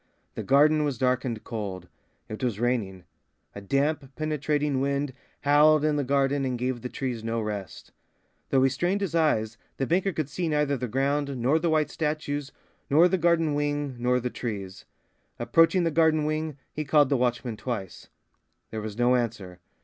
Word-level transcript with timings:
The 0.33 0.41
garden 0.41 0.83
was 0.83 0.97
dark 0.97 1.23
and 1.25 1.43
cold. 1.43 1.87
It 2.27 2.43
was 2.43 2.59
raining. 2.59 3.03
A 3.53 3.61
damp, 3.61 4.15
penetrating 4.15 4.81
wind 4.81 5.13
howled 5.41 5.85
in 5.85 5.95
the 5.95 6.03
garden 6.03 6.43
and 6.43 6.57
gave 6.57 6.81
the 6.81 6.89
trees 6.89 7.23
no 7.23 7.39
rest. 7.39 7.91
Though 8.49 8.63
he 8.63 8.69
strained 8.71 9.01
his 9.01 9.13
eyes, 9.13 9.59
the 9.77 9.85
banker 9.85 10.11
could 10.11 10.27
see 10.27 10.47
neither 10.47 10.75
the 10.75 10.87
ground, 10.87 11.37
nor 11.37 11.59
the 11.59 11.69
white 11.69 11.91
statues, 11.91 12.51
nor 12.89 13.07
the 13.07 13.19
garden 13.19 13.53
wing, 13.53 13.95
nor 13.99 14.19
the 14.19 14.31
trees. 14.31 14.85
Approaching 15.37 15.83
the 15.83 15.91
garden 15.91 16.25
wing, 16.25 16.57
he 16.73 16.83
called 16.83 17.09
the 17.09 17.15
watchman 17.17 17.55
twice. 17.55 18.07
There 18.71 18.81
was 18.81 18.97
no 18.97 19.13
answer. 19.15 19.59